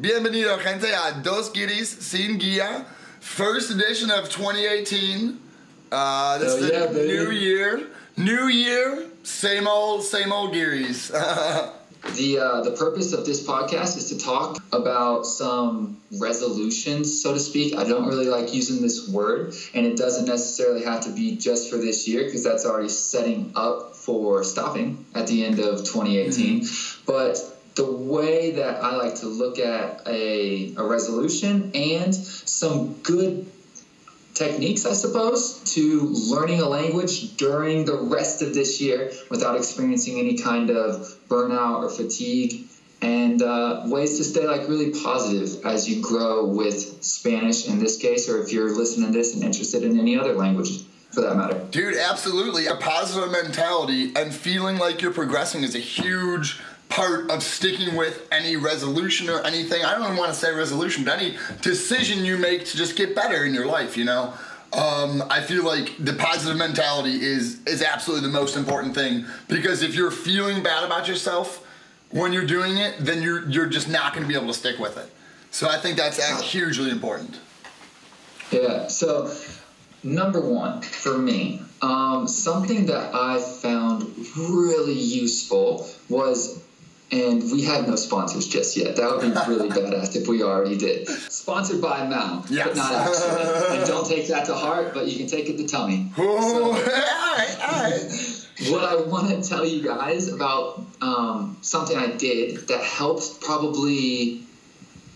[0.00, 2.86] Bienvenido, gente, a Dos Guiris Sin Guia,
[3.18, 5.36] first edition of 2018.
[5.90, 7.08] Uh, this Hell is yeah, the baby.
[7.08, 7.88] new year.
[8.16, 11.10] New year, same old, same old guiris.
[12.14, 17.40] The uh, the purpose of this podcast is to talk about some resolutions, so to
[17.40, 17.76] speak.
[17.76, 21.68] I don't really like using this word, and it doesn't necessarily have to be just
[21.68, 26.66] for this year because that's already setting up for stopping at the end of 2018.
[27.04, 33.46] But the way that I like to look at a, a resolution and some good
[34.34, 40.18] techniques, I suppose, to learning a language during the rest of this year without experiencing
[40.18, 42.66] any kind of burnout or fatigue,
[43.00, 47.96] and uh, ways to stay like really positive as you grow with Spanish in this
[47.96, 50.82] case, or if you're listening to this and interested in any other language
[51.12, 51.64] for that matter.
[51.70, 52.66] Dude, absolutely.
[52.66, 58.26] A positive mentality and feeling like you're progressing is a huge part of sticking with
[58.32, 59.84] any resolution or anything.
[59.84, 63.14] I don't even want to say resolution, but any decision you make to just get
[63.14, 64.32] better in your life, you know?
[64.72, 69.82] Um, I feel like the positive mentality is is absolutely the most important thing because
[69.82, 71.64] if you're feeling bad about yourself
[72.10, 74.78] when you're doing it, then you're you're just not going to be able to stick
[74.78, 75.10] with it.
[75.50, 77.38] So I think that's hugely important.
[78.50, 78.88] Yeah.
[78.88, 79.34] So,
[80.02, 84.04] number one for me, um, something that I found
[84.36, 86.62] really useful was,
[87.10, 88.96] and we have no sponsors just yet.
[88.96, 91.08] That would be really badass if we already did.
[91.08, 92.68] Sponsored by Mal, Yes.
[92.68, 93.78] but not actually.
[93.78, 96.10] and don't take that to heart, but you can take it to tummy.
[96.18, 98.34] Oh, all right, all right.
[98.70, 104.40] What I want to tell you guys about um, something I did that helped probably,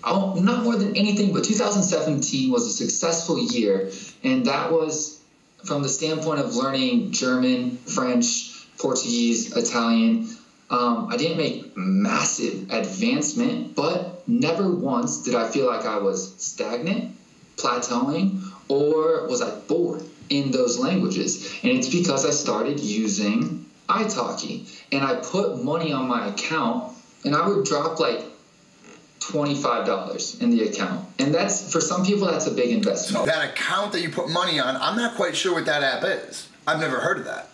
[0.05, 3.91] not more than anything, but 2017 was a successful year,
[4.23, 5.21] and that was
[5.65, 10.29] from the standpoint of learning German, French, Portuguese, Italian.
[10.73, 16.35] Um, I didn't make massive advancement, but never once did I feel like I was
[16.43, 17.15] stagnant,
[17.57, 21.61] plateauing, or was I bored in those languages.
[21.63, 24.67] And it's because I started using italki.
[24.91, 28.25] And I put money on my account, and I would drop like
[29.21, 31.07] $25 in the account.
[31.19, 33.27] And that's, for some people, that's a big investment.
[33.27, 36.49] That account that you put money on, I'm not quite sure what that app is.
[36.67, 37.51] I've never heard of that.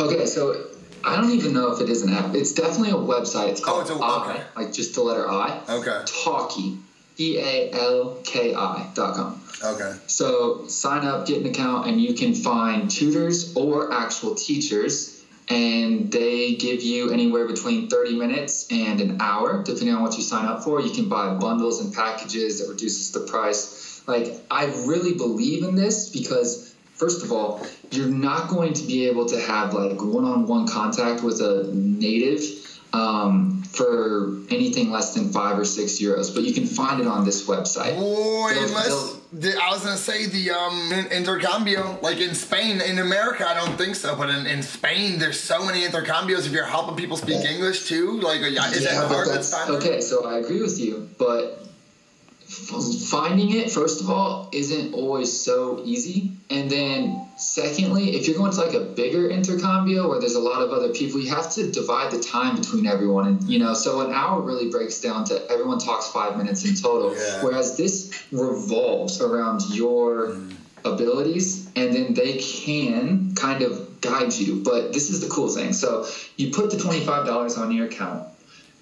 [0.00, 0.66] Okay, so
[1.04, 2.34] I don't even know if it is an app.
[2.34, 3.48] It's definitely a website.
[3.50, 4.42] It's oh, called it's a- I, okay.
[4.56, 5.60] like just the letter I.
[5.68, 6.02] Okay.
[6.06, 6.78] Talkie,
[7.18, 9.40] E A L K I dot com.
[9.62, 9.94] Okay.
[10.06, 16.10] So sign up, get an account, and you can find tutors or actual teachers, and
[16.10, 20.46] they give you anywhere between 30 minutes and an hour, depending on what you sign
[20.46, 20.80] up for.
[20.80, 24.02] You can buy bundles and packages that reduces the price.
[24.06, 29.08] Like I really believe in this because first of all, you're not going to be
[29.08, 32.42] able to have like one-on-one contact with a native
[32.92, 37.24] um, for anything less than five or six euros, but you can find it on
[37.24, 37.96] this website.
[37.96, 42.80] Boy, They'll- unless they'll- the, I was gonna say the um intercambio, like in Spain,
[42.80, 46.46] in America, I don't think so, but in, in Spain, there's so many intercambios.
[46.46, 50.00] If you're helping people speak English too, like is Yeah, that hard to that's- Okay,
[50.00, 51.64] so I agree with you, but
[52.50, 58.50] finding it first of all isn't always so easy, and then secondly, if you're going
[58.50, 61.70] to like a bigger intercambio where there's a lot of other people, you have to
[61.70, 65.50] divide the time between everyone, and you know, so an hour really breaks down to
[65.50, 67.44] everyone talks five minutes in total, Yeah.
[67.44, 70.52] whereas this revolves around your mm.
[70.84, 74.62] abilities and then they can kind of guide you.
[74.64, 75.72] But this is the cool thing.
[75.72, 76.06] So
[76.36, 78.26] you put the $25 on your account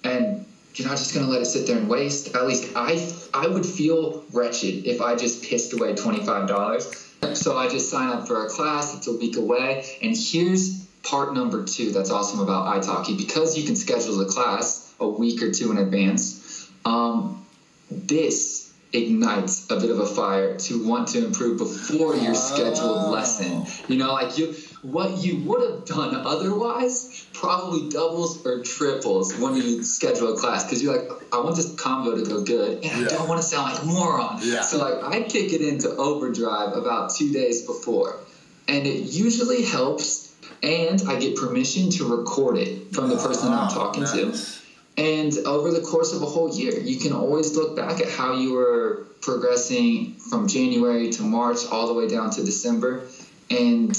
[0.03, 0.45] and
[0.79, 2.35] you're not just going to let it sit there and waste.
[2.35, 7.67] At least i i would feel wretched if i just pissed away $25 so i
[7.67, 9.85] just sign up for a class it's a week away.
[10.01, 13.17] And here's part number two that's awesome about italki.
[13.17, 17.45] Because you can schedule the class a week or two in advance um,
[17.91, 22.33] this ignites a bit of a fire to want to improve before your ah.
[22.33, 23.65] scheduled lesson.
[23.87, 29.55] You know, like you what you would have done otherwise probably doubles or triples when
[29.55, 33.05] you schedule a class because you're like, I want this combo to go good and
[33.05, 34.39] I don't want to sound like a moron.
[34.41, 34.61] Yeah.
[34.61, 38.19] So like I kick it into overdrive about two days before.
[38.67, 40.29] And it usually helps
[40.61, 44.58] and I get permission to record it from the person I'm Oh, talking to.
[44.97, 48.33] And over the course of a whole year, you can always look back at how
[48.33, 53.03] you were progressing from January to March all the way down to December.
[53.49, 53.97] And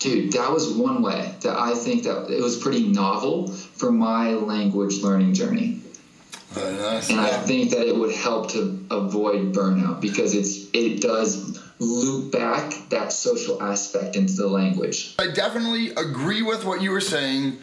[0.00, 4.30] dude, that was one way that I think that it was pretty novel for my
[4.30, 5.80] language learning journey.
[6.50, 7.10] Very nice.
[7.10, 12.32] And I think that it would help to avoid burnout because it's it does loop
[12.32, 15.14] back that social aspect into the language.
[15.18, 17.58] I definitely agree with what you were saying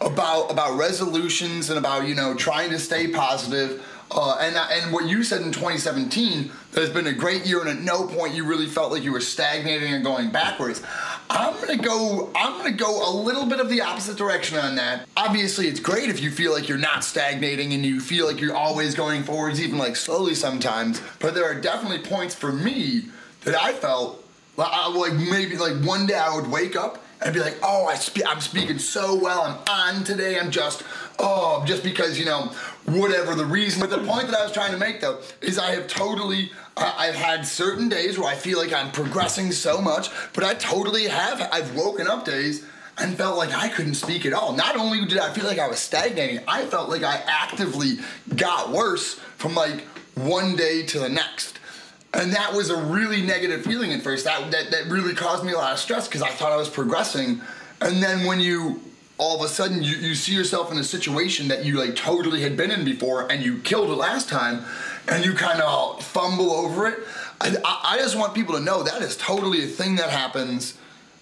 [0.00, 3.84] about about resolutions and about you know trying to stay positive.
[4.10, 7.68] Uh, and and what you said in 2017 that has been a great year, and
[7.68, 10.82] at no point you really felt like you were stagnating and going backwards.
[11.28, 12.30] I'm gonna go.
[12.34, 15.06] I'm gonna go a little bit of the opposite direction on that.
[15.14, 18.56] Obviously, it's great if you feel like you're not stagnating and you feel like you're
[18.56, 21.02] always going forwards, even like slowly sometimes.
[21.20, 23.08] But there are definitely points for me
[23.44, 24.24] that I felt
[24.56, 28.26] like maybe like one day I would wake up and be like, oh, I spe-
[28.26, 29.42] I'm speaking so well.
[29.42, 30.38] I'm on today.
[30.38, 30.82] I'm just
[31.18, 32.52] oh, just because you know
[32.86, 33.80] whatever the reason.
[33.80, 37.16] But the point that I was trying to make though is I have totally I've
[37.16, 41.48] had certain days where I feel like I'm progressing so much, but I totally have.
[41.52, 42.64] I've woken up days
[42.98, 44.52] and felt like I couldn't speak at all.
[44.52, 47.98] Not only did I feel like I was stagnating, I felt like I actively
[48.36, 49.82] got worse from like
[50.14, 51.58] one day to the next.
[52.14, 54.24] And that was a really negative feeling at first.
[54.24, 56.68] That that, that really caused me a lot of stress because I thought I was
[56.68, 57.40] progressing.
[57.80, 58.80] And then when you
[59.18, 62.40] all of a sudden you, you see yourself in a situation that you like totally
[62.40, 64.64] had been in before and you killed it last time
[65.08, 67.00] and you kind of fumble over it.
[67.40, 70.78] I, I just want people to know that is totally a thing that happens.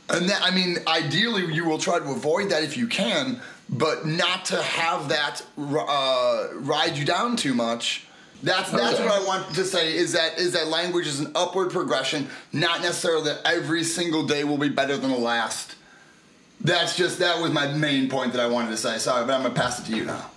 [0.08, 4.06] And that, I mean, ideally, you will try to avoid that if you can, but
[4.06, 8.05] not to have that uh, ride you down too much.
[8.42, 9.04] That's that's okay.
[9.04, 12.82] what I want to say is that is that language is an upward progression, not
[12.82, 15.74] necessarily that every single day will be better than the last.
[16.60, 18.98] That's just that was my main point that I wanted to say.
[18.98, 20.30] Sorry, but I'm gonna pass it to you now.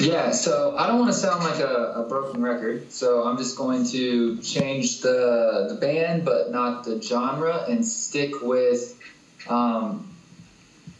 [0.00, 3.56] Yeah, so I don't want to sound like a, a, broken record, so I'm just
[3.56, 8.98] going to change the the band, but not the genre, and stick with
[9.48, 10.12] um,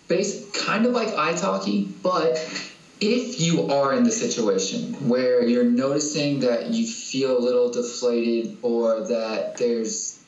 [0.06, 2.38] base kind of like italki, but
[3.00, 8.56] if you are in the situation where you're noticing that you feel a little deflated
[8.62, 10.18] or that there's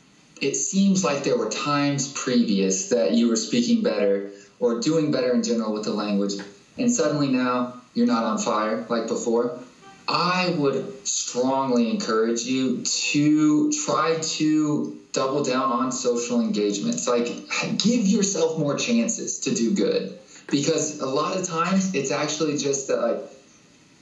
[0.40, 4.30] it seems like there were times previous that you were speaking better
[4.60, 6.34] or doing better in general with the language
[6.76, 9.58] and suddenly now you're not on fire like before,
[10.06, 17.06] I would strongly encourage you to try to double down on social engagements.
[17.06, 17.26] Like,
[17.78, 20.18] give yourself more chances to do good.
[20.50, 23.18] Because a lot of times it's actually just that, like,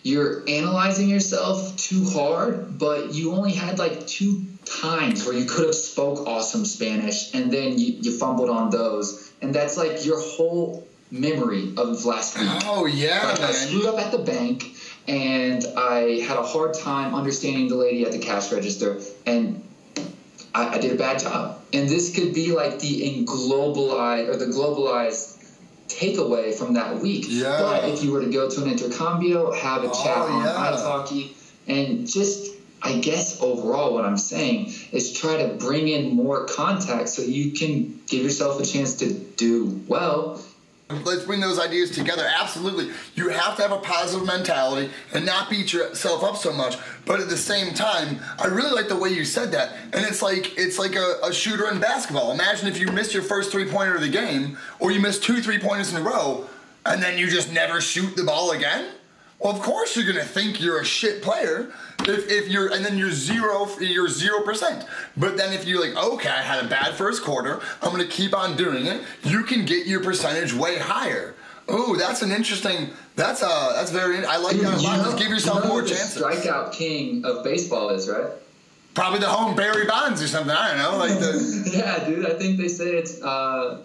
[0.03, 5.67] you're analyzing yourself too hard, but you only had like two times where you could
[5.67, 9.33] have spoke awesome Spanish and then you, you fumbled on those.
[9.43, 12.49] And that's like your whole memory of last week.
[12.65, 14.75] Oh yeah, like, I screwed up at the bank,
[15.09, 19.63] and I had a hard time understanding the lady at the cash register, and
[20.55, 21.63] I, I did a bad job.
[21.73, 25.36] And this could be like the globalized or the globalized
[25.89, 27.27] takeaway from that week.
[27.29, 27.59] Yeah.
[27.61, 30.45] But if you were to go to an intercambio, have a oh, chat oh, on
[30.45, 30.77] yeah.
[30.77, 31.31] italki,
[31.67, 32.53] and just
[32.83, 37.53] I guess overall what I'm saying is try to bring in more contact so you
[37.53, 40.41] can give yourself a chance to do well
[40.89, 42.25] Let's bring those ideas together.
[42.39, 42.93] Absolutely.
[43.17, 46.77] You have to have a positive mentality and not beat yourself up so much.
[47.05, 49.73] But at the same time, I really like the way you said that.
[49.93, 52.31] And it's like it's like a, a shooter in basketball.
[52.31, 55.43] Imagine if you missed your first three pointer of the game, or you missed two
[55.43, 56.49] three pointers in a row,
[56.85, 58.91] and then you just never shoot the ball again.
[59.39, 62.97] Well, of course you're gonna think you're a shit player if, if you're and then
[62.97, 64.87] you're zero you're zero percent.
[65.17, 68.35] But then if you're like, okay, I had a bad first quarter, I'm gonna keep
[68.35, 69.03] on doing it.
[69.25, 71.35] You can get your percentage way higher.
[71.69, 72.91] Oh, that's an interesting.
[73.17, 74.25] That's uh, that's very.
[74.25, 75.05] I like that a lot.
[75.05, 76.23] Just give yourself you know more chances.
[76.23, 78.31] Strikeout king of baseball is right.
[78.95, 80.55] Probably the home Barry Bonds or something.
[80.55, 80.99] I don't know.
[80.99, 81.71] Like the.
[81.77, 82.25] yeah, dude.
[82.25, 83.83] I think they say it's uh,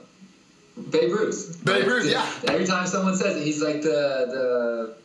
[0.92, 1.62] Babe Ruth.
[1.66, 2.06] Babe Ruth.
[2.06, 2.26] Yeah.
[2.48, 5.01] Every time someone says it, he's like the the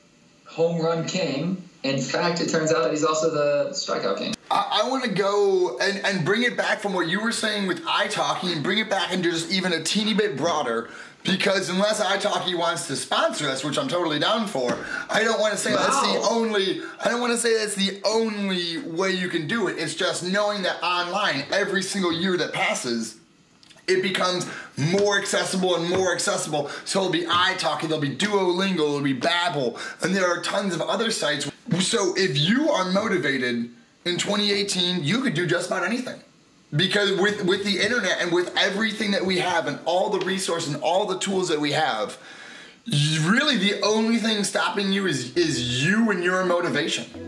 [0.57, 1.63] home run king.
[1.83, 4.35] In fact, it turns out that he's also the strikeout king.
[4.51, 7.69] I, I want to go and, and bring it back from what you were saying
[7.69, 10.89] with italki and bring it back into just even a teeny bit broader.
[11.25, 14.79] Because unless italki wants to sponsor us, which I'm totally down for,
[15.11, 15.83] I don't want to say wow.
[15.83, 16.81] that's the only.
[17.05, 19.77] I don't want to say that's the only way you can do it.
[19.77, 23.19] It's just knowing that online, every single year that passes,
[23.88, 26.71] it becomes more accessible and more accessible.
[26.85, 30.81] So it'll be italki, there'll be Duolingo, there'll be Babbel, and there are tons of
[30.83, 31.50] other sites.
[31.81, 33.71] So if you are motivated
[34.05, 36.21] in 2018, you could do just about anything.
[36.75, 40.75] Because with, with the internet and with everything that we have and all the resources
[40.75, 42.19] and all the tools that we have,
[43.23, 47.25] really the only thing stopping you is, is you and your motivation.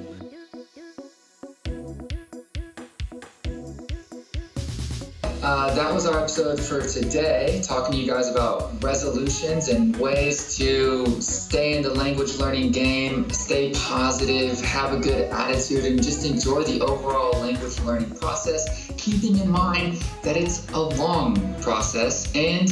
[5.49, 10.55] Uh, that was our episode for today, talking to you guys about resolutions and ways
[10.59, 16.27] to stay in the language learning game, stay positive, have a good attitude, and just
[16.27, 22.71] enjoy the overall language learning process, keeping in mind that it's a long process and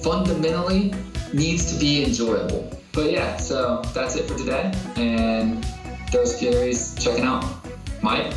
[0.00, 0.94] fundamentally
[1.32, 2.80] needs to be enjoyable.
[2.92, 5.66] But yeah, so that's it for today, and
[6.12, 7.44] Dos Guiris checking out.
[8.02, 8.32] Mike?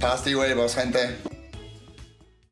[0.00, 1.31] Pasta y huevos, gente.